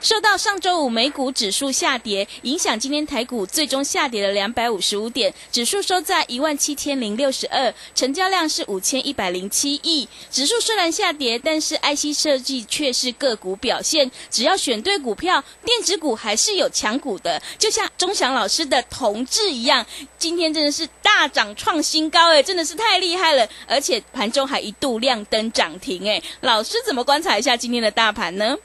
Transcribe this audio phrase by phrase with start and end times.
[0.00, 10.08] 受到上周五美股指数下跌影响，今天台股最终下跌了两百五十五点，指数收在一万七千零六十二，成交量是五千一百零七亿。
[10.30, 19.84] 指数虽然下跌，但是 IC 设计却是个股表现，只要选对股票，电子股还是有强股的，就像钟祥老师的同志一样，
[20.16, 28.56] 今天真的是大涨创新高，哎，真的是太厉害了，而且盘中还一度亮灯涨停，哎，老师怎么观察一下今天的大盘呢？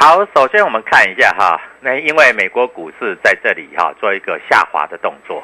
[0.00, 5.42] 好，首先我们看一下哈，那因为美国股市在这里哈做一个下滑的动作，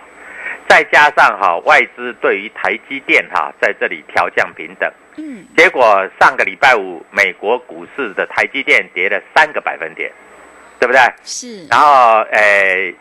[0.69, 10.09] 再加上哈外资对于台积电哈在这里调降平等，嗯，结果上个礼拜五美国股市的台积电跌了三个百分点，
[10.79, 11.01] 对不对？
[11.25, 12.95] 是，然后诶、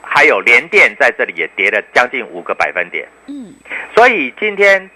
[0.00, 3.52] 还有联电在这里也跌了将近五个百分点，嗯，
[3.96, 4.88] 所以今天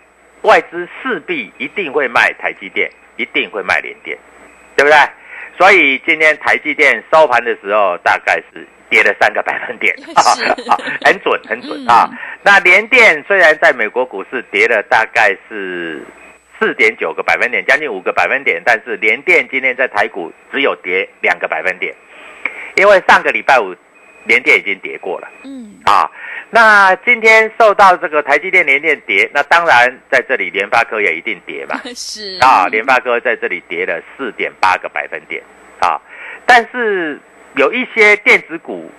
[0.43, 4.17] 外资势必一定会卖台积电，一定会卖联电，
[4.77, 4.97] 对不对？
[5.59, 10.23] 所以今天台积电收盘的时候大概是跌了三个百分点， 啊
[10.71, 11.89] 啊很准很准嗯。
[11.89, 12.11] 啊。
[12.43, 16.05] 那联电虽然在美国股市跌了大概是
[16.59, 21.95] 四点九个百分点，将近五个百分点，但是联电今天在台股只有跌两个百分点，
[22.77, 23.75] 因为上个礼拜五
[24.27, 25.29] 联电已经跌过了。
[25.45, 26.11] 嗯，啊，
[26.51, 31.81] 那今天受到这个台积电连电跌，那当然在这里联发科也一定跌嘛。
[31.95, 35.43] 是啊，联发科在这里跌了四点八个百分点
[35.81, 36.01] 啊，
[36.47, 37.21] 但是
[37.55, 38.91] 有一些电子股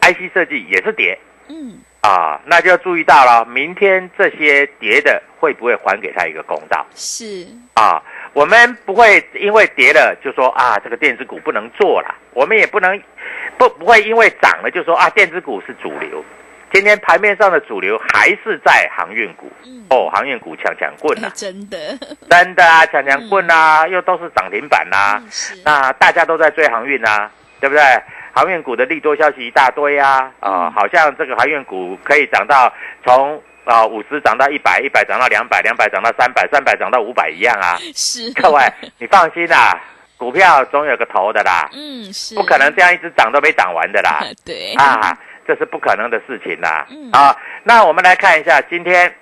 [0.00, 1.18] ，IC 设计也是跌
[1.48, 8.02] 嗯，啊，那就要注意到了，明天这些跌的会不会还给他一个公道是，啊？
[8.32, 13.00] 我们不会因为跌了就说啊，这个电子股不能做了，我们也不能
[13.58, 16.24] 不不会因为涨了就说啊，电子股是主流。
[16.72, 19.50] 今天盘面上的主流还是在航运股。
[19.66, 21.76] 嗯，哦，航运股强强棍啊， 真的，
[22.30, 25.20] 真的啊，强强棍啊，又都是涨停板啊，
[25.64, 27.82] 那大家都在追航运啊，对不对？
[28.32, 30.70] 航运股的利多消息一大堆啊，啊、嗯。
[30.70, 32.72] 好像这个航运股可以涨到
[33.04, 37.76] 从啊五十涨到一百，一百涨到两百，两百涨到三百，三百涨到五百一样啊。
[37.94, 38.62] 是，各位，
[38.98, 39.80] 你放心啦，
[40.16, 44.20] 股票总有个头的啦，嗯，是，不可能这样一直涨都没涨完的啦。
[44.44, 45.16] 对，啊，
[45.46, 46.86] 这是不可能的事情啦。
[46.90, 49.12] 嗯啊，那我们来看一下今天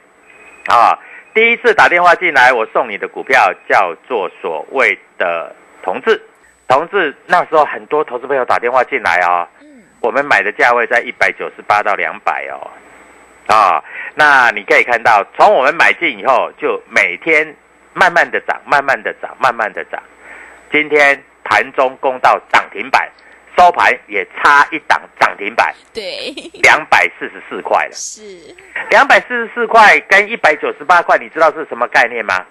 [0.67, 0.99] 啊，
[1.35, 6.21] 第一次打电话进来，我送你的股票叫做所谓的同志，
[6.67, 12.71] 同志那时候很多投资朋友打电话进来哦，嗯，我们买的价位在一百九十八到两百哦，
[13.49, 13.83] 啊，
[14.15, 17.57] 那你可以看到，从我们买进以后，就每天
[17.95, 20.01] 慢慢的涨，慢慢的涨，慢慢的涨。
[20.71, 23.11] 今天盘中攻到涨停板，
[23.57, 27.93] 收盘也差一档涨停板，对，两百四十四块了。
[27.93, 28.23] 是，
[28.91, 32.45] 两百四十四块跟一百九十八块，你知道是什么概念吗？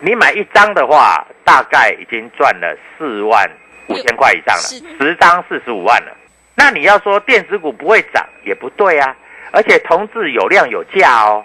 [0.00, 3.48] 你买一张的话，大概已经赚了四万
[3.88, 6.16] 五千块以上了，十张四十五万了。
[6.54, 9.14] 那你要说电子股不会涨，也不对啊。
[9.52, 11.44] 而且同志有量有价哦，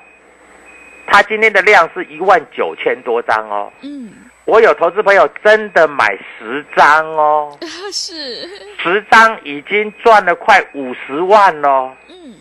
[1.06, 3.72] 它今天的量是一万九千多张哦。
[3.82, 4.12] 嗯，
[4.46, 7.58] 我有投资朋友真的买十张哦，
[7.92, 8.48] 是，
[8.82, 11.92] 十张已经赚了快五十万喽。
[12.08, 12.36] 嗯，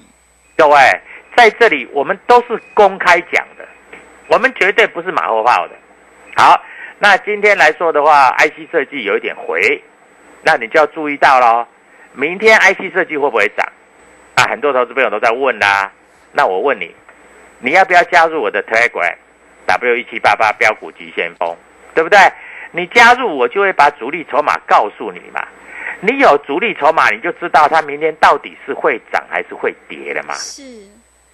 [0.57, 0.77] 各位，
[1.37, 3.67] 在这里我们都是公开讲的，
[4.29, 5.75] 我们绝对不是马后炮的。
[6.37, 6.63] 好，
[6.99, 9.83] 那今天来说的话，IC 设计有一点回，
[10.43, 11.67] 那你就要注意到喽。
[12.13, 13.67] 明天 IC 设计会不会涨？
[14.37, 15.91] 啊，很多投资朋友都在问啦。
[16.33, 16.95] 那我问你，
[17.59, 19.15] 你要不要加入我的 Telegram
[19.67, 21.57] W 一七八八标股急先锋，
[21.95, 22.19] 对不对？
[22.73, 25.43] 你加入我就会把主力筹码告诉你嘛。
[26.01, 30.63] 你有主力筹码，你就知道它明天到底是会涨还是会跌的嘛，是，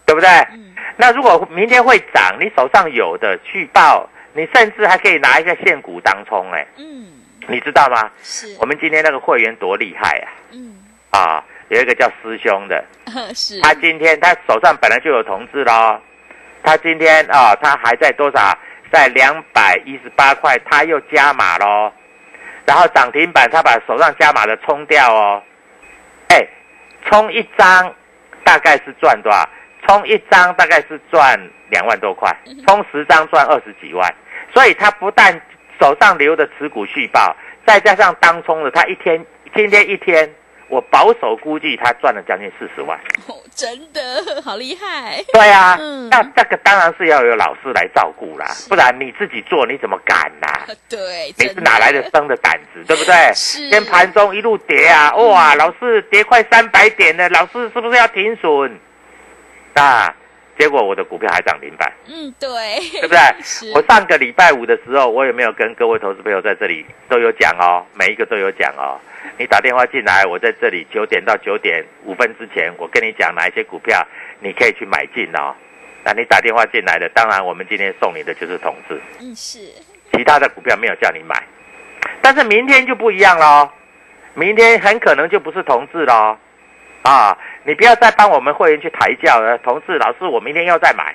[0.07, 0.29] 对不对？
[0.53, 7.09] 嗯，那如果明天会涨，你手上有的去报，你甚至还可以拿一下现股当冲，哎，嗯，
[7.49, 8.09] 你知道吗？
[8.23, 10.31] 是我，们今天那个会员多厉害啊！
[10.53, 10.77] 嗯，
[11.11, 12.85] 啊，有一个叫师兄的，
[13.35, 15.99] 是，他今天他手上本来就有同志喽，
[16.63, 18.57] 他今天啊，他还在多少？
[18.93, 21.91] 在两百一十八块，他又加码喽，
[22.67, 25.43] 然后涨停板他把手上加码的冲掉哦，
[26.29, 26.47] 哎，
[27.07, 27.95] 冲一张
[28.45, 29.49] 大概是赚多少？
[29.89, 31.41] 冲一张大概是赚
[31.71, 32.31] 两万多块，
[32.67, 34.15] 冲十张赚二十几万，
[34.53, 35.41] 所以他不但
[35.81, 37.35] 手上留的持股续报，
[37.67, 39.25] 再加上当冲的，他一天
[39.57, 40.31] 今天一天，
[40.73, 42.99] 我保守估计他赚了将近四十万。
[43.27, 50.49] 哦，真的好厉害，对啊，嗯那这个当然是要有老师来照顾啦，不然你自己做你怎么敢呐、
[50.89, 53.13] 对，你是哪来的生的胆子，对不对？
[53.35, 58.81] 是先盘中一路跌啊，哇，老师跌快三百点了，老师是不是要停损？
[59.75, 60.15] 啊，
[60.59, 63.19] 结果我的股票还涨停板，嗯，对，对不对？
[63.77, 67.85] 我上个礼拜五的时候，我有没有跟各位投资朋友在这里都有讲哦？
[67.93, 68.99] 每一个都有讲哦。
[69.39, 74.07] 你打电话进来，我在这里九点到九点五分之前，我跟你讲哪一些股票
[74.41, 75.55] 你可以去买进哦。
[76.05, 79.59] 那你打电话进来的，当然我们今天送你的就是同志，嗯，是，
[80.13, 81.43] 其他的股票没有叫你买。
[82.21, 83.71] 但是明天就不一样喽，
[84.35, 86.37] 明天很可能就不是同志喽。
[87.03, 91.15] 啊，你不要再帮我们会员去抬轿了，同志老师，我明天要再买。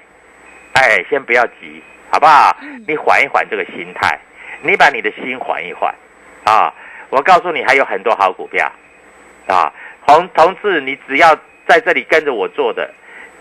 [0.74, 1.82] 哎，先不要急，
[2.12, 2.56] 好不好？
[2.88, 4.20] 你缓一缓这个心态，
[4.62, 5.94] 你把你的心缓一缓
[6.46, 6.74] 啊！
[7.10, 8.72] 我告诉你，还有很多好股票
[9.48, 9.72] 啊。
[10.06, 11.36] 同同志，你只要
[11.68, 12.90] 在这里跟着我做的，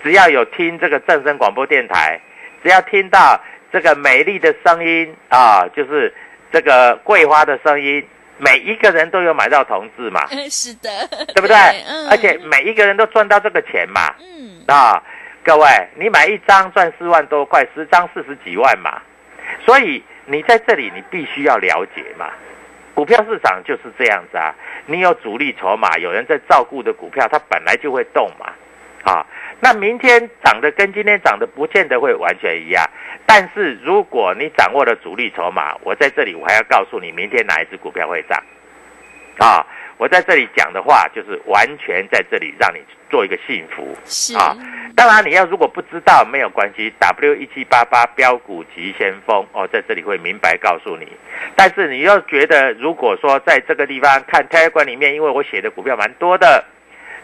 [0.03, 2.21] 只要有听这个正声广播电台，
[2.63, 3.41] 只要听到
[3.73, 6.13] 这个美丽的声音啊，就是
[6.53, 8.05] 这个桂花的声音，
[8.39, 10.91] 每一个人都有买到同志嘛，嗯， 是的，
[11.35, 11.57] 对不对？
[11.87, 14.13] 嗯，而且每一个人都赚到这个钱嘛。
[14.19, 15.03] 嗯，啊，
[15.45, 19.01] 各位，你买一张赚四万多块，十张四十几万嘛。
[19.65, 22.29] 所以你在这里，你必须要了解嘛。
[22.97, 24.55] 股票市场就是这样子啊，
[24.87, 28.47] 你有主力筹码，有人在照顾的股票，它本来就会动嘛。
[29.05, 29.25] 啊，
[29.61, 32.83] 那明天涨的跟今天涨的不见得会完全一样，
[33.27, 38.43] 但是如果你掌握了主力筹码，我在这里我还要告诉你，明天哪一只股票会涨。
[39.39, 39.67] 啊，
[39.99, 43.97] 我在这里讲的话，就是完全在这里让你做一个幸福。
[44.05, 44.57] 是，啊
[44.95, 51.07] 当然，你要如果不知道没有关系，W 一七八八标股急先锋哦，在这里会明白告诉你。
[51.55, 56.65] 但是你要觉得，如果说在这个地方看 Telegram 里面，因为我写的股票蛮多的，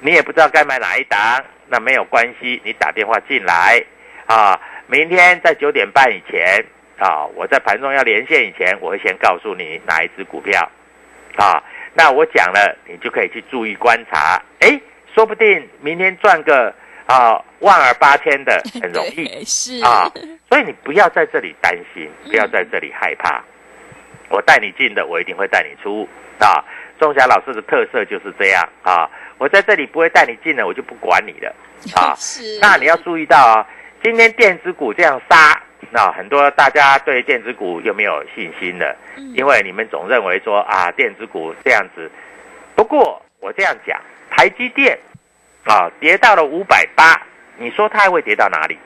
[0.01, 3.83] 你也不知道该买哪一档，那没有关系，你打电话进来
[4.27, 6.63] 啊，明天在九点半以前
[6.99, 10.71] 啊，我在盘中要连线以前，我会先告诉你哪一只股票
[11.37, 11.63] 啊。
[11.95, 14.81] 那我讲了，你就可以去注意观察，哎，
[15.15, 16.75] 说不定明天赚个
[17.07, 20.11] 啊万儿八千的 很容易是啊，
[20.49, 23.43] 所以你不要在这里担心，不要在这里害怕。
[24.31, 26.09] 我带你进的，我一定会带你出
[26.39, 26.65] 啊。
[26.99, 31.55] 钟霞老师的特色就是这样啊，我在这里不会带你进的，我就不管你了
[31.95, 32.15] 啊。
[32.19, 33.67] 是，那你要注意到啊，
[34.03, 42.11] 今天电子股这样杀，那很多大家对电子股又没有信心了，嗯因为你们总认为说啊，电子股这样子。
[42.75, 44.99] 不过我这样讲，台积电
[45.65, 47.21] 啊跌到了五百八，
[47.59, 48.79] 你说它还会跌到哪里？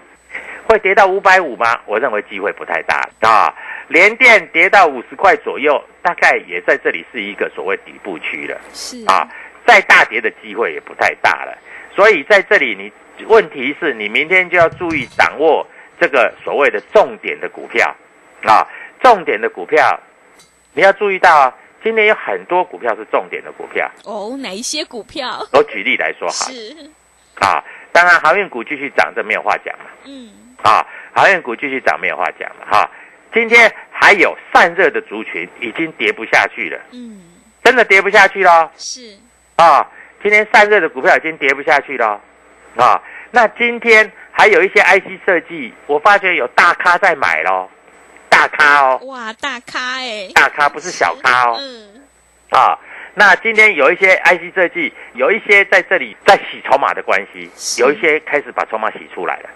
[0.69, 1.81] 会跌到五百五吗？
[1.87, 3.55] 我认为机会不太大啊。
[3.87, 8.61] 联电跌到五十块左右，大概也在这里是一个所谓底部区了。
[8.73, 9.29] 是啊，
[9.65, 11.57] 再大跌的机会也不太大了。
[11.95, 15.65] 所以在这里你，问题是你明天就要注意掌握
[16.01, 17.95] 这个所谓的重点的股票
[18.45, 18.67] 啊，
[19.03, 19.99] 重点的股票
[20.73, 23.91] 你要注意到啊，今天有很多股票是重点的股票。
[24.05, 25.39] 哦，哪一些股票？
[25.53, 26.91] 我举例来说哈是，
[27.41, 29.87] 啊，当然航运股继续涨，这没有话讲嘛。
[30.05, 30.31] 嗯，
[30.63, 32.91] 啊，航运股继续涨没有话讲了哈。
[33.33, 37.23] 今天还有散热的族群已经跌不下去了，嗯，
[37.63, 38.71] 真的跌不下去了。
[38.77, 39.17] 是，
[39.57, 39.87] 啊，
[40.23, 42.21] 今天散热的股票已经跌不下去了，
[42.77, 47.71] 啊，那今天还有一些 IC 设计，我发觉有大咖在买咯，
[48.29, 52.03] 大咖哦，哇，大咖哎，大咖不是小咖哦，嗯，
[52.51, 52.79] 啊。
[53.15, 57.51] 那今天有一些 IC 设计，有一些在这里在洗筹码的关系，
[57.81, 59.49] 有一些开始把筹码洗出来了，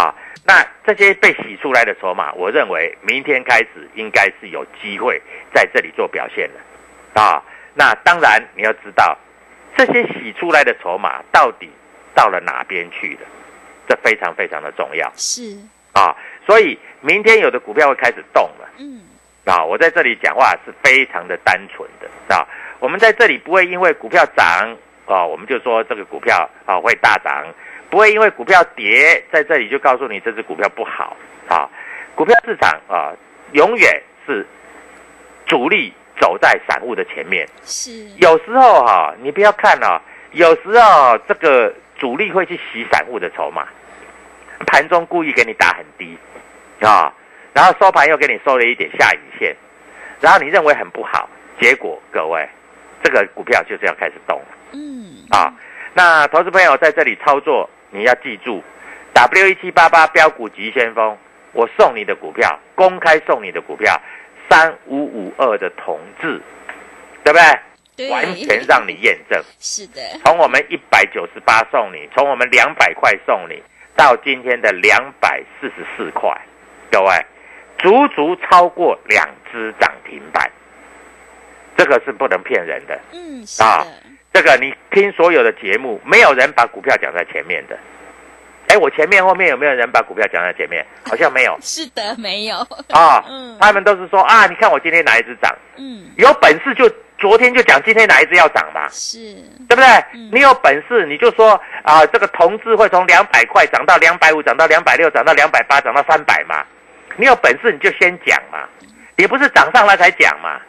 [0.00, 0.14] 啊，
[0.44, 5.20] 那这些被洗出来的筹码，我认为明天开始应该是有机会
[5.52, 7.42] 在这里做表现的，啊，
[7.74, 9.18] 那当然你要知道，
[9.76, 11.68] 这些洗出来的筹码到底
[12.14, 13.26] 到了哪边去了，
[13.88, 15.56] 这非常非常的重要是，
[15.92, 18.68] 啊，所以明天有的股票会开始动了。
[18.78, 19.02] 嗯，
[19.44, 22.46] 啊，我在这里讲话是非常的单纯的啊。
[22.78, 27.44] 我们在这里不会因为股票涨啊，我们就说这个股票啊会大涨；
[27.90, 31.16] 不会因为股票跌，在这里就告诉你这只股票不好
[31.48, 31.68] 啊。
[32.14, 33.12] 股票市场啊，
[33.52, 34.46] 永远是
[35.46, 37.48] 主力走在散户的前面。
[37.62, 40.00] 是，有时候哈、你不要看啊，
[40.32, 43.64] 有时候这个主力会去洗散户的筹码，
[44.66, 46.18] 盘中故意给你打很低
[46.80, 47.14] 啊，
[47.54, 49.54] 然后收盘又给你收了一点下影线，
[50.20, 51.30] 然后你认为很不好，
[51.60, 52.44] 结果各位，
[53.04, 55.54] 这个股票就是要开始动了嗯，啊。
[55.94, 58.64] 那投资朋友在这里操作，你要记住
[59.14, 61.16] ，W 一七八八标股急先锋，
[61.52, 63.96] 我送你的股票，公开送你的股票，
[64.50, 66.42] 三五五二的同志，
[67.22, 67.42] 对不对？
[68.06, 69.42] 对，完全让你验证。
[69.58, 73.62] 是的，从我们一百九十八送你，从我们两百块送你，
[73.96, 76.30] 到今天的两百四十四块，
[76.90, 77.26] 各位，
[77.78, 80.50] 足足超过两只涨停板，
[81.76, 82.98] 这个是不能骗人的。
[83.12, 83.86] 嗯，是啊，
[84.32, 87.78] 这个你听所有的节目，没有人把股票讲在前面的。
[88.68, 90.86] 哎，我前面后面有没有人把股票讲在前面？
[91.04, 92.56] 好像没有 是的，没有，
[92.90, 93.22] 啊。
[93.28, 96.90] 嗯他们都是说啊，你看我今天哪一只涨，嗯，有本事就
[97.22, 98.88] 昨天就讲今天哪一只要涨嘛。
[98.90, 99.18] 是，
[99.68, 99.86] 对不对？
[100.14, 101.52] 嗯你有本事你就说
[101.84, 106.64] 啊，这个同志会从两百块涨到两百五，涨到两百六，涨到两百八，涨到三百嘛。
[107.16, 108.68] 你有本事你就先讲嘛，
[109.16, 110.60] 也不是涨上来才讲嘛，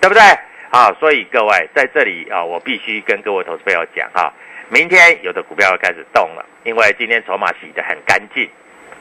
[0.00, 0.22] 对不对？
[0.70, 4.32] 啊，所以各位在这里啊，我必须跟各位投资朋友讲哈、
[4.68, 8.48] 明天有的股票要开始动了，因为今天筹码洗得很干净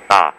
[0.07, 0.33] 啊，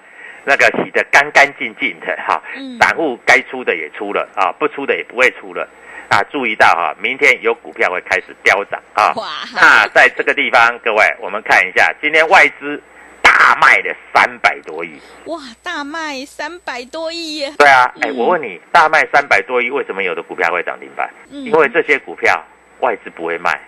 [0.45, 5.69] 那个洗得干干净净的哈、嗯散户该出的也出了啊，不出的也不会出了
[6.09, 9.13] 啊，注意到哈、明天有股票会开始飙涨啊。
[9.15, 12.83] 哇，那在这个地方，各位，我们看一下，今天外资
[13.21, 14.99] 大卖了三百多亿。
[15.27, 21.11] 哇，大卖三百多亿耶，对啊，哎、嗯我问你，大卖三百多亿，为什么有的股票会涨停板？
[21.31, 22.43] 嗯因为这些股票
[22.81, 23.61] 外资不会卖，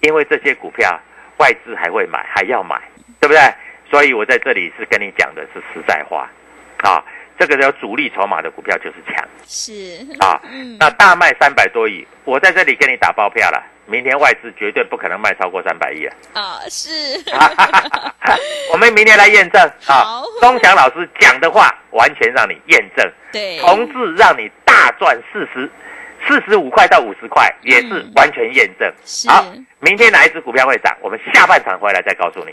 [0.00, 1.00] 因为这些股票
[1.36, 2.80] 外资还会买，还要买，
[3.20, 3.40] 对不对？
[3.88, 6.28] 所以我在这里是跟你讲的是实在话，
[6.78, 7.04] 啊，
[7.38, 9.24] 这个叫主力筹码的股票就是强。
[9.46, 10.40] 是，啊。
[10.50, 16.14] 嗯，那大卖三百多亿，我在这里跟你打包票了，明天外资绝对不可能卖超过三百亿啊。
[16.34, 16.90] 啊，是，
[18.72, 25.70] 我们明天来验证啊好，钟祥老师讲的话完全让你验证，对，同志让你大赚四十
[26.26, 28.92] 四十五块到五十块，也是嗯完全验证。
[29.04, 29.44] 是好，
[29.80, 30.96] 明天哪一只股票会涨？
[31.02, 32.52] 我们下半场回来再告诉你。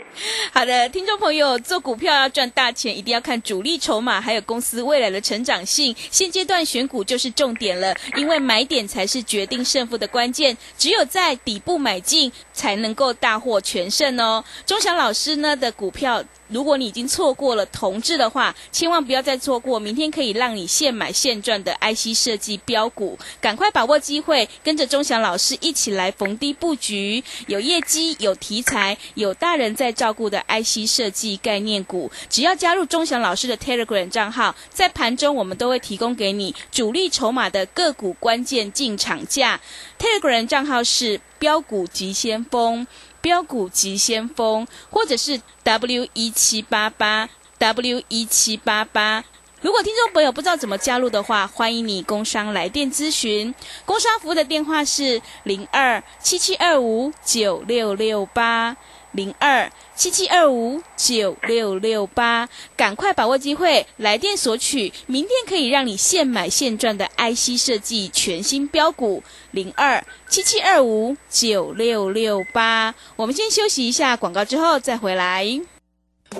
[0.52, 5.94] 好的，听众朋友，做股票要赚大钱，一定要看主力筹码，还有公司未来的成长性。
[6.10, 10.56] 现阶段选股就是重点了，因为买点才是决定胜负的关键。
[10.76, 14.44] 只有在底部买进，才能够大获全胜哦。
[14.66, 16.22] 钟祥老师呢的股票。
[16.48, 39.60] 如果你已经错过了同志的话，千万不要再错过，明天可以让你现买现赚的 IC 设计标股，赶快把握机会，跟着钟祥老师一起来逢低布局，有业绩、有题材、有大人在照顾的 IC 设计概念股，只要加入钟祥老师的 Telegram 账号，在盘中我们都会提供给你主力筹码的个股关键进场价。
[39.98, 42.86] Telegram 账号是标股急先锋。
[43.22, 49.24] 标股急先锋，或者是 W 一七八八 W 一七八八。
[49.60, 53.54] 如果听众朋友不知道怎么加入的话，欢迎你工商来电咨询。
[53.86, 58.76] 工商服务的电话是零二七七二五九六六八
[59.12, 72.94] 零二七七二五九六六八，赶快把握机会，来电索取，明天可以让你现买现赚的 IC 设计全新标股零二七七二五九六六八。
[73.16, 75.46] 我们先休息一下广告，之后再回来。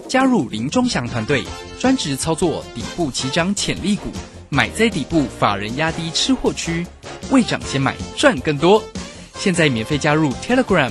[0.08, 1.44] 加入林中祥团队，
[1.78, 4.08] 专职操作底部起涨潜力股，
[4.48, 6.86] 买在底部，法人压低吃货区，
[7.30, 8.82] 未涨先买赚更多。
[9.36, 10.90] 现在免费加入 Telegram，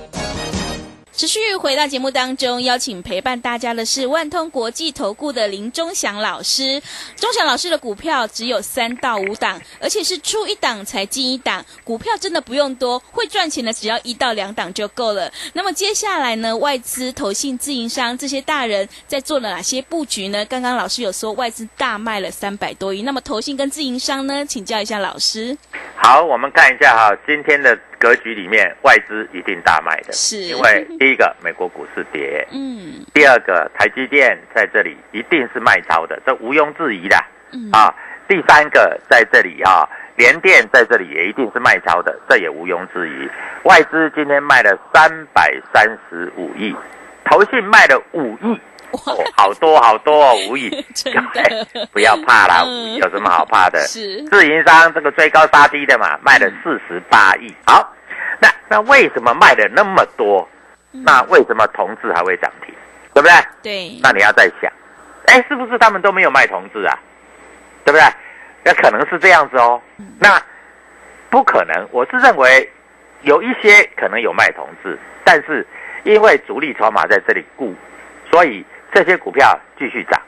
[1.21, 6.81] 持续回到节目当中，邀请陪伴大家的是万通国际投顾的林忠祥老师。
[7.15, 15.31] 忠祥老师的股票只有三到五档，而且是出一档才进一档，股票真的不用多，会赚钱的只要一到两档就够了。
[15.53, 20.43] 那么接下来呢，外资、投信、自营商这些大人在做了哪些布局呢？
[20.45, 24.43] 刚刚老师有说外资大卖了三百多亿，那么投信跟自营商呢？
[24.43, 25.55] 请教一下老师。
[25.97, 30.37] 好，我们看一下哈，今天的格局里面，外资一定大卖的，是。
[30.37, 33.05] 因为第一个美国股市跌，嗯。
[33.13, 37.15] 第二个台积电在这里一定是卖超的，这毋庸置疑的。
[37.53, 37.69] 嗯。
[37.71, 37.93] 啊。
[38.27, 43.29] 第三个在这里啊，联电在这里也一定是卖超的，这也毋庸置疑。
[43.67, 46.73] 外资今天卖了三百三十五亿，
[47.25, 48.59] 投信卖了五亿，哇
[49.05, 53.79] 哦，好多好多哦，无语， 真的 不要怕啦，嗯有什么好怕的？
[53.87, 57.53] 是自营商这个追高杀低的嘛，卖了四十八亿。
[57.65, 57.93] 好，
[58.39, 60.47] 那那为什么卖了那么多？
[60.91, 62.73] 那为什么同志还会涨停？
[63.13, 63.31] 对不对？
[63.61, 64.71] 对，那你要再想，
[65.27, 66.97] 哎，是不是他们都没有卖同志啊？
[67.85, 68.03] 对不对？
[68.63, 69.81] 那可能是这样子哦。
[70.19, 70.41] 那
[71.29, 72.69] 不可能，我是认为
[73.21, 75.65] 有一些可能有卖同志，但是
[76.03, 77.73] 因为主力筹码在这里固，
[78.29, 80.21] 所以这些股票继续涨。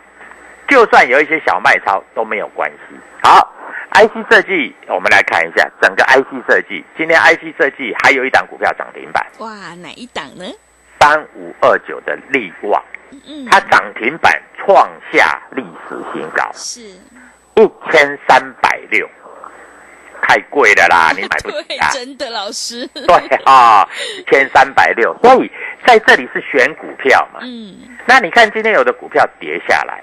[0.68, 2.96] 就算有一些小卖超都没有关系。
[3.22, 3.54] 好
[3.92, 6.84] ，IC 设计，我们来看一下整个 IC 设计。
[6.98, 10.46] 今天 IC 设计还有一档股票涨停板，哇，哪一档呢？
[11.00, 16.82] 三五二九的利旺，嗯，它涨停板创下历史新高，是
[17.56, 19.08] 一千三百六，
[20.26, 21.90] 太贵了啦， 你买不起啊，？
[21.92, 23.88] 真的老师， 对啊，
[24.18, 25.52] 一千三百六，所以
[25.86, 27.42] 在这里是选股票嘛。
[27.44, 27.76] 嗯，
[28.06, 30.02] 那你看今天有的股票跌下来，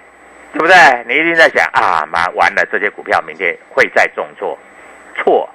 [0.53, 0.77] 对不对？
[1.09, 4.59] 你一定在想啊，妈完了，这些股票明天会再重挫，
[5.17, 5.49] 错，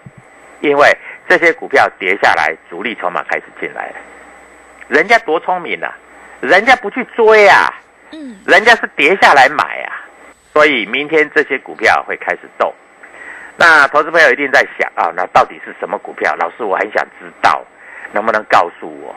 [0.62, 0.91] 因为
[1.29, 3.95] 这些股票跌下来，主力筹码开始进来了，
[4.88, 5.95] 人家多聪明啊，
[6.41, 7.72] 人家不去追啊，
[8.12, 10.01] 嗯，人家是跌下来买啊，
[10.51, 12.74] 所以明天这些股票会开始动。
[13.57, 16.35] 那投资朋友一定在想啊，那到底是什么股票？
[16.37, 17.63] 老师，我很想知道，
[18.11, 19.15] 能不能告诉我？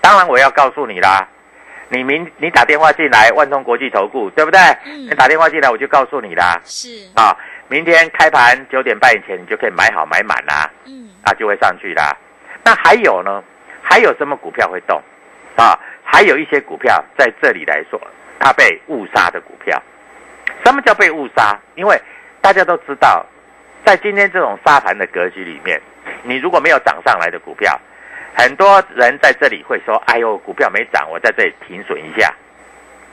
[0.00, 1.28] 当然我要告诉你啦。
[1.90, 4.58] 你明你打电话进来，万通国际投顾，对不对？
[4.86, 6.58] 嗯你打电话进来，我就告诉你啦。
[6.64, 7.36] 是，啊，
[7.68, 12.16] 明天开盘九点半以前，你就可以买好买满啦，嗯，啊，就会上去啦。
[12.64, 13.44] 那还有呢？
[13.82, 15.00] 还有什么股票会动？
[15.56, 18.00] 啊，还有一些股票在这里来说，
[18.40, 19.80] 它被误杀的股票。
[20.64, 21.56] 什么叫被误杀？
[21.74, 22.00] 因为
[22.40, 23.24] 大家都知道，
[23.84, 25.80] 在今天这种沙盘的格局里面，
[26.22, 27.78] 你如果没有涨上来的股票，
[28.34, 32.32] 很多人在这里会说：“哎呦，股票没涨，我在这里停损一下。”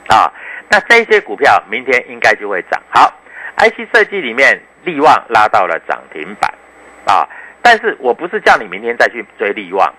[0.08, 0.32] 啊，
[0.68, 2.82] 那这些股票明天应该就会涨。
[2.88, 3.12] 好
[3.58, 6.52] ，IC 设计里面利旺拉到了涨停板
[7.06, 7.28] 啊，
[7.62, 9.94] 但是我不是叫你明天再去追利旺，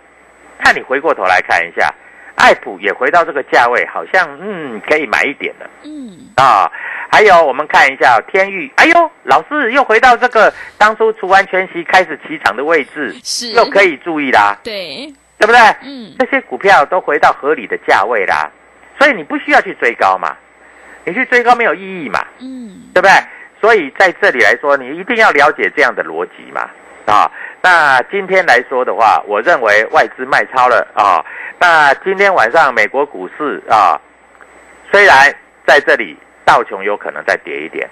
[0.59, 1.93] 看你回过头来看一下，
[2.43, 5.69] 爱普也回到这个价位，好像嗯可以买一点了。
[5.84, 6.69] 嗯，啊，
[7.10, 15.60] 还有我们看一下天域，哎呦，老师又回到这个当初除完全息开始起涨的位置，是，又可以注意啦，对，对不对？
[15.84, 18.51] 嗯，这些股票都回到合理的价位啦，
[18.99, 20.36] 所以你不需要去追高嘛，
[21.06, 23.12] 你去追高没有意义嘛，嗯，对不对？
[23.62, 26.69] 所以在这里来说，你一定要了解这样的逻辑嘛，
[27.06, 31.23] 啊，那今天来说的话，我认为外资卖超了啊，
[31.59, 33.99] 那今天晚上美国股市啊，
[34.91, 35.33] 虽然
[35.65, 37.89] 在这里道琼有可能再跌一点，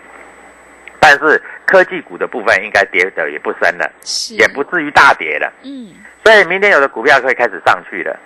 [0.99, 5.51] 但是科技股的部分应该跌的也不深了，是，也不至于大跌了。
[5.63, 5.93] 嗯，
[6.23, 8.19] 所以明天有的股票会开始上去了，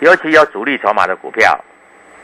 [0.00, 1.58] 尤其有主力筹码的股票，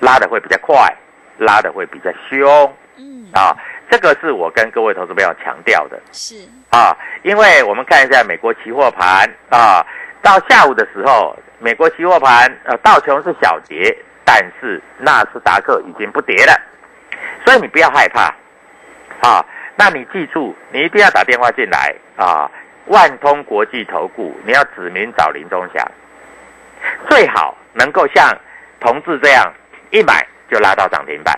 [0.00, 0.94] 拉的会比较快，
[1.38, 2.76] 拉的会比较凶。
[2.96, 3.56] 嗯，啊。
[3.90, 6.00] 这个是我跟各位投资朋友强调的。
[6.12, 9.84] 是，啊，因为我们看一下美国期货盘啊，
[10.22, 16.61] 到下午的时候，美国期货盘呃道琼是小跌，但是纳斯达克已经不跌了，
[17.44, 18.35] 所以你不要害怕
[19.20, 19.46] 啊。
[19.77, 22.51] 那你记住，你一定要打电话进来啊！
[22.87, 25.88] 万通国际投顾，你要指名找林中祥，
[27.09, 28.37] 最好能够像
[28.81, 29.53] 同志这样
[29.90, 31.33] 一买就拉到涨停板，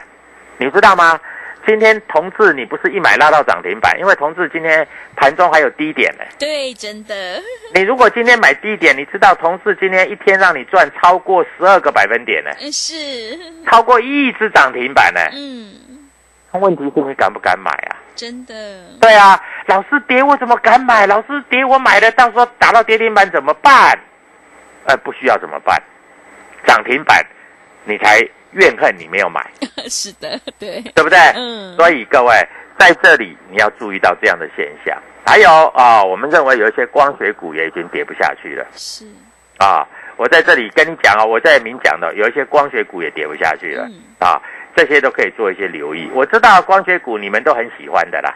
[0.57, 1.21] 你知道吗？
[1.67, 6.25] 今天同志你不是一买拉到涨停板，因为同志今天盘中还有低点呢。
[6.39, 7.41] 对，真的，
[7.75, 12.95] 你如果今天买低点，你知道同志今天一天让你赚超过十二个百分点呢，嗯是，
[13.67, 15.21] 超过一只涨停板呢。
[15.33, 15.75] 嗯，
[16.53, 17.97] 问题是你敢不敢买啊？
[18.15, 18.55] 真的，
[19.01, 21.07] 对啊，老师跌我怎么敢买？
[21.07, 23.99] 老师跌我买了，到时候打到跌停板怎么办？
[24.87, 25.83] 呃，不需要怎么办？
[26.67, 27.25] 涨停板
[27.85, 28.21] 你才
[28.55, 29.45] 怨恨你没有买，
[29.89, 31.19] 是的，对，对不对？
[31.37, 32.33] 嗯，所以各位
[32.79, 34.97] 在这里你要注意到这样的现象。
[35.27, 39.07] 还有啊、我们认为有一些光学股也已经跌不下去了是，
[39.59, 39.87] 啊。
[40.17, 44.41] 我在这里跟你讲哦，我在明讲的，有一些光学股也跌不下去了、嗯啊，
[44.77, 46.09] 这些都可以做一些留意。
[46.15, 48.33] 我知道光学股你们都很喜欢的啦，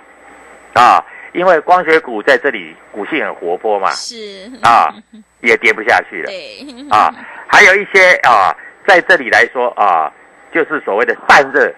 [0.75, 1.05] 啊，
[1.35, 4.93] 因为光学股在这里股性很活泼嘛，是啊，
[5.41, 7.15] 也跌不下去了 对啊。
[7.47, 8.53] 还有一些啊，
[8.89, 10.11] 在这里来说啊，
[10.51, 11.71] 就是所谓的散热、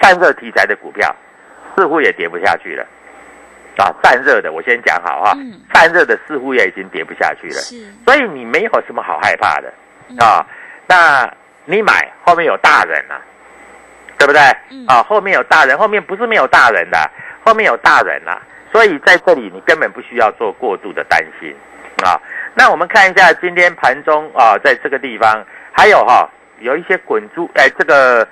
[0.00, 1.14] 散热题材的股票，
[1.76, 2.86] 似乎也跌不下去了。
[3.76, 7.54] 啊，散热的我先讲好啊，嗯散热的似乎也已经跌不下去了。
[7.54, 9.74] 是所以你没有什么好害怕的
[10.10, 10.46] 嗯啊。
[10.86, 11.28] 那
[11.64, 13.18] 你买后面有大人啊，
[14.16, 14.40] 对不对？
[14.70, 17.10] 嗯啊，后面有大人，后面不是没有大人的，
[17.44, 18.40] 后面有大人啊。
[18.70, 21.52] 所以在这里你根本不需要做过度的担心
[22.04, 22.14] 啊。
[22.54, 28.26] 那我们看一下今天盘中啊，在这个地方还有哈、有一些滚珠哎，这个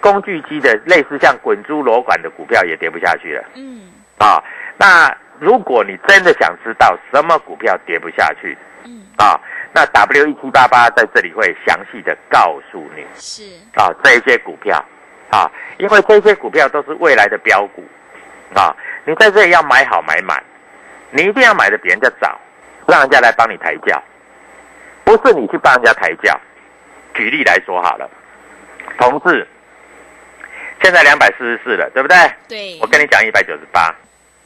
[0.00, 3.44] 工具机的类似像滚珠螺管的股票也跌不下去了。
[3.54, 4.42] 嗯啊，
[4.76, 9.38] 那如果你真的想知道什么股票跌不下去嗯啊，
[9.72, 13.42] 那 W 一七八八在这里会详细的告诉你是
[13.74, 14.82] 啊，这一些股票
[15.30, 17.84] 啊，因为这些股票都是未来的标股
[18.54, 20.42] 啊，你在这里要买好买满，
[21.10, 22.40] 你一定要买的比人家早，
[22.86, 24.02] 让人家来帮你抬轿，
[25.04, 26.38] 不是你去帮人家抬轿。
[27.16, 28.08] 举例来说好了，
[28.98, 29.46] 同志
[30.82, 32.16] 现在两百四十四了，对不对？
[32.48, 33.94] 对我跟你讲一百九十八，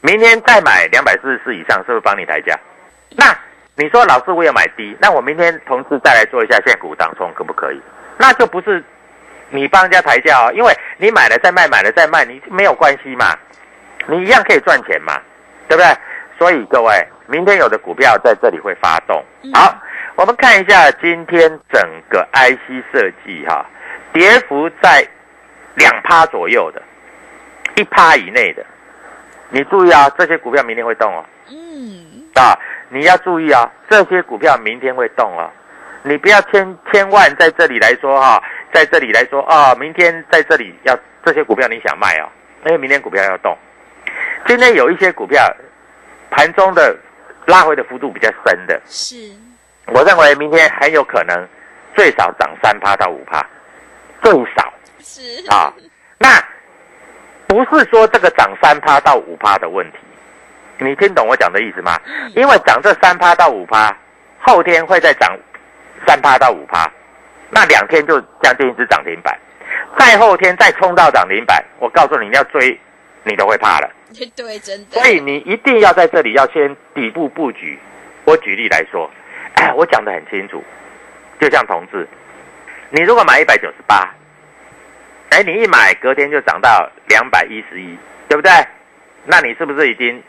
[0.01, 2.59] 明天再买两百四十四以上，是不是帮你抬价？
[3.11, 3.37] 那
[3.75, 7.81] 你说老师我要买低，那我明天同志再来做一下现股当冲，可不可以？
[8.17, 8.83] 那就不是
[9.49, 13.37] 你帮人家抬价哦，因为你买了再卖，买了再卖，你没有关系嘛，
[14.07, 15.21] 你一样可以赚钱嘛，
[15.69, 15.97] 对不对？
[16.39, 19.23] 所以各位，明天有的股票在这里会发动。
[19.43, 19.75] 嗯好，
[20.21, 21.81] 我们看一下今天整
[22.11, 23.65] 个 IC 设计哈，
[24.13, 25.03] 跌幅在
[25.77, 26.83] 两趴左右的，
[27.77, 28.63] 一趴以内的，
[29.49, 31.25] 你注意啊，这些股票明天会动哦。
[31.49, 32.29] 嗯。
[32.35, 32.55] 啊，
[32.91, 35.51] 你要注意啊，这些股票明天会动哦，
[36.03, 38.43] 你不要千千万在这里来说哈、
[38.75, 42.29] 在这里来说啊，明天在这里要这些股票你想卖哦，
[42.67, 43.57] 因为明天股票要动。
[44.47, 45.51] 今天有一些股票
[46.31, 46.95] 盘中的
[47.47, 49.17] 拉回的幅度比较深的，是
[49.91, 51.49] 我认为明天很有可能
[51.95, 53.45] 最少涨三趴到五趴，
[54.23, 54.73] 最少。
[55.01, 55.73] 是啊，
[56.19, 56.29] 那
[57.47, 59.99] 不是说这个涨三趴到五趴的问题，
[60.79, 61.99] 你听懂我讲的意思吗？
[62.37, 63.95] 因为涨这三趴到五趴，
[64.41, 65.37] 后天会再涨
[66.07, 66.91] 三趴到五趴，
[67.51, 69.37] 那两天就将近一只涨停板，
[69.99, 72.79] 再后天再冲到涨停板，我告诉你，你要追，
[73.25, 73.91] 你都会怕了。
[74.15, 77.79] 对对真的所以你一定要在这里要先底部布局。
[78.25, 79.11] 我举例来说，
[79.55, 80.63] 哎，我讲的很清楚，
[81.41, 82.07] 就像同志，
[82.91, 84.15] 你如果买一百九十八，
[85.31, 88.51] 哎，你一买隔天就涨到两百一十一，对不对？
[89.25, 90.23] 那你是不是已经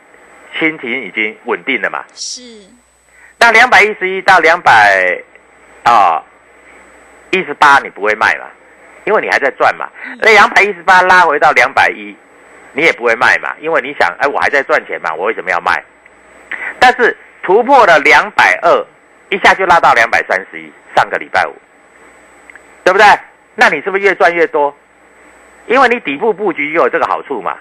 [0.58, 2.04] 心情已经稳定了嘛？
[2.14, 2.42] 是
[3.38, 5.18] 那两百一十一到两百
[5.84, 6.22] 啊
[7.30, 8.46] 一十八，你不会卖嘛？
[9.04, 9.88] 因为你还在赚嘛。
[10.20, 12.14] 那两百一十八拉回到两百一，
[12.72, 13.54] 你也不会卖嘛？
[13.60, 15.82] 因为你想，哎，我还在赚钱嘛，我为什么要卖？
[16.78, 18.86] 但是突破了两百二，
[19.32, 21.54] 一下就拉到两百三十一，上个礼拜五，
[22.84, 23.06] 对不对？
[23.54, 24.74] 那你是不是越赚越多？
[25.66, 27.56] 因为你底部布局又有这个好处嘛。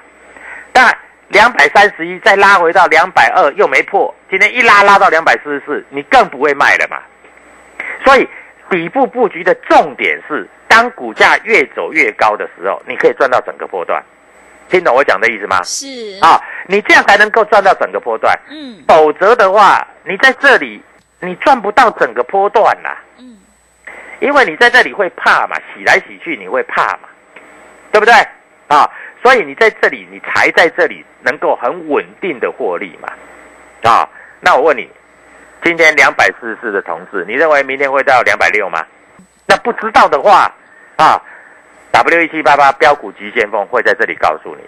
[0.73, 0.95] 但
[1.29, 6.97] 两百三十一再拉回到两百二又没破，今天一拉拉到两百四十四，你更不会卖了嘛。
[8.03, 8.27] 所以
[8.69, 14.03] 底部布局的重点是，当股价越走越高的时候，你可以赚到整个波段。
[14.69, 15.61] 听懂我讲的意思吗？
[15.63, 15.85] 是
[16.21, 20.81] 啊，你这样才能够赚到整个波段，嗯否则的话，你在这里
[21.21, 23.37] 你赚不到整个波段呐、嗯
[24.19, 27.09] 因为你在这里会怕嘛，洗来洗去你会怕嘛，
[27.91, 28.13] 对不对？
[28.67, 28.87] 啊，
[29.23, 33.11] 所以你在这里，你才在这里能够很稳定的获利嘛，
[33.89, 34.07] 啊，
[34.39, 34.87] 那我问你，
[35.63, 38.85] 今天两百四十四的同志，你认为明天会到两百六吗？
[39.47, 40.53] 那不知道的话，
[40.97, 41.19] 啊
[41.91, 44.63] ，W 一七八八标股急先锋会在这里告诉你，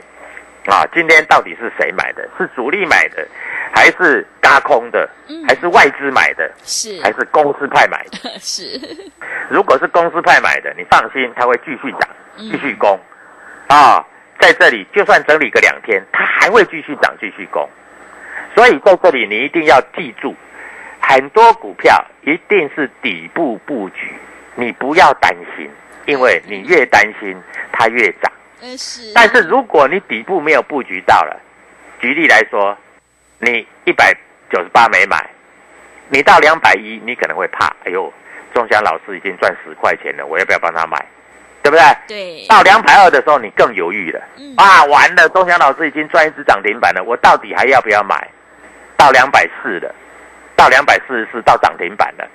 [0.65, 2.27] 啊，今天到底是谁买的？
[2.37, 3.27] 是主力买的，
[3.73, 8.29] 还是嘎空的嗯，还是外资买的，是还是公司派买的？
[8.39, 8.79] 是
[9.49, 12.97] 如果是公司派买的，你放心，它会继续涨，嗯继续攻，
[13.67, 14.05] 啊，
[14.39, 17.67] 在这里就算整理个两天，它还会继续涨，继续攻。
[18.55, 20.33] 所以在这里你一定要记住，
[21.01, 24.13] 很多股票一定是底部布局，
[24.55, 25.69] 你不要担心，
[26.05, 27.35] 因为你越担心
[27.71, 28.31] 它越涨。
[29.13, 31.39] 但是如果你底部没有布局到了，
[31.99, 32.77] 举例来说，
[33.39, 34.13] 你一百
[34.49, 35.29] 九十八没买，
[36.09, 38.11] 你到两百一，你可能会怕，哎呦，
[38.53, 41.05] 钟祥老师已经赚十块钱了，我要不要帮他买？
[41.61, 41.83] 对不对？
[42.07, 44.21] 对到两百二的时候，你更犹豫了。
[44.37, 48.29] 嗯啊，完了，钟祥老师已经赚一只涨停板了，我到底还要不要买？
[48.97, 49.93] 到两百四了，
[50.55, 52.27] 到两百四十四到涨停板了。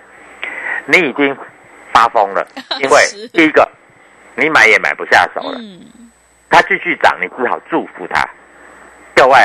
[0.87, 1.37] 你已经
[1.93, 2.47] 发疯了，
[2.81, 3.69] 因为第一个，
[4.35, 5.81] 你买也买不下手了，嗯，
[6.51, 8.29] 它继续涨，你只好祝福它。
[9.15, 9.37] 各位，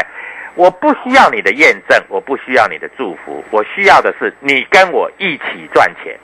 [0.56, 6.18] 我不需要你的验证，我不需要你的祝福，我需要的是你跟我一起赚钱。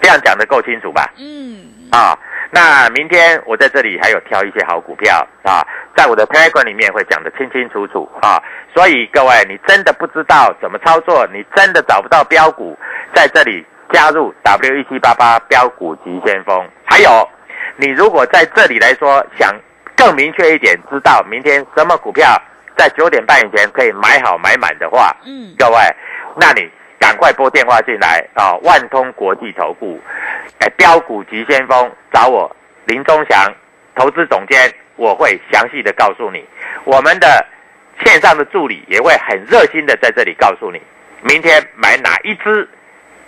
[0.00, 1.10] 这样讲的够清楚吧？
[1.16, 2.18] 嗯，啊，
[2.50, 5.66] 那明天我在这里还有挑一些好股票啊，
[5.96, 8.42] 在我的 Telegram 里面会讲得清清楚楚啊。
[8.74, 12.76] 所以各位，你真的不知道怎么操作，你真的找不到标股，
[13.14, 16.68] 在这里加入 W 一七八八标股急先锋。
[16.84, 17.26] 还有，
[17.76, 19.54] 你如果在这里来说想
[19.96, 22.40] 更明确一点，知道明天什么股票
[22.76, 25.76] 在九点半以前可以买好买满的话，嗯，各位，
[26.36, 28.54] 那你赶快拨电话进来啊！
[28.62, 30.00] 万通国际投顾，
[30.58, 32.54] 哎，标股急先锋找我
[32.86, 33.52] 林忠祥
[33.94, 36.44] 投资总监，我会详细的告诉你。
[36.84, 37.46] 我们的
[38.04, 40.80] 线上的助理也会很热心的在这里告诉你，
[41.22, 42.68] 明天买哪一支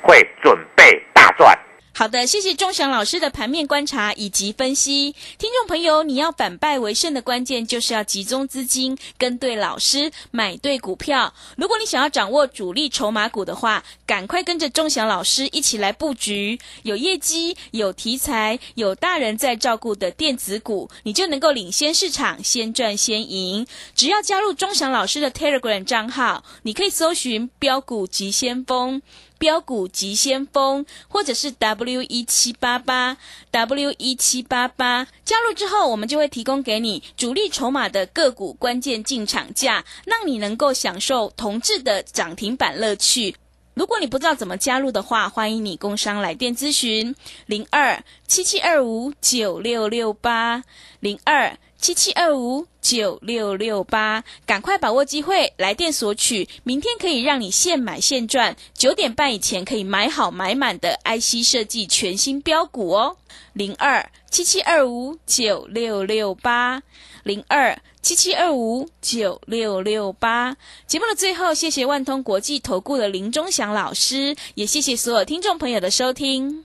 [0.03, 1.57] 会准备大赚。
[1.99, 5.15] 好的，谢谢钟祥老师的盘面观察以及分析。
[5.39, 11.33] 听众朋友，你要反败为胜的关键就是要集中资金，跟对老师，买对股票。
[11.57, 23.67] 如果你想要掌握主力筹码股的话，赶快跟着钟祥老师一起来布局，有业绩、有题材、有大人在照顾的电子股，你就能够领先市场，先赚先赢。
[23.95, 29.01] 只要加入钟祥老师的 Telegram 账号，你可以搜寻“标股急先锋”。
[29.39, 33.17] 标股急先锋，或者是 W 一七八八
[33.51, 43.37] W 一七八八，加入之后，我们就会提供给你主力筹码的个股关键进场价，让你能够享受同质的涨停板乐趣。
[43.75, 47.15] 如果你不知道怎么加入的话，欢迎你工商来电咨询。
[47.45, 50.65] 零二七七二五九六六八。
[51.01, 63.17] 零二七七二五九六六八，赶快把握机会，来电索取，明天可以让你现买现赚，九点半以前可以买好买满的 IC 设计全新标股哦，
[63.53, 66.83] 零二七七二五九六六八
[67.23, 67.79] 零二。
[68.03, 70.57] 七七二五九六六八。
[70.87, 76.65] 节目的最后，谢谢万通国际投顾的林忠祥老师，也谢谢所有听众朋友的收听。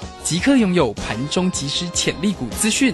[0.23, 2.93] 即刻拥有盘中即时潜力股资讯。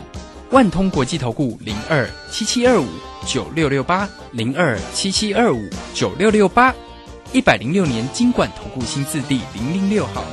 [0.52, 2.88] 万通国际投顾零二七七二五
[3.26, 5.60] 九六六八零二七七二五
[5.94, 6.74] 九六六八，
[7.34, 10.24] 一百零六年经管投顾新字第零零六号。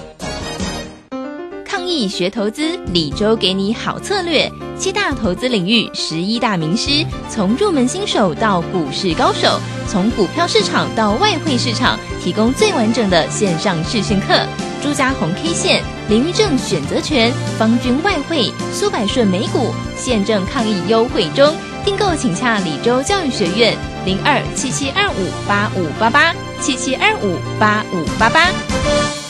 [1.67, 4.49] 抗疫学投资，李周给你好策略。
[4.79, 14.47] 七大投资领域，十一大名师，从入门新手到股市高手，从股票市场到外汇市场，提供最完整的线上试训课。
[14.85, 29.24] 朱家红 K 线、林玉正选择权、方军外汇、苏百顺美股，现正抗议优惠中，订购请洽李州教育学院零二七七二五八五八八七七二五八五八八。